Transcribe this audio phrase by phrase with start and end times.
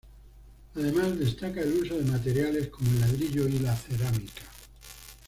[0.73, 4.41] Además, destaca el uso de materiales como el ladrillo y la cerámica.